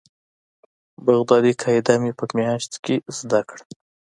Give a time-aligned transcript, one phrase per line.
[1.05, 3.63] بغدادي قاعده مې په مياشت کښې زده کړه.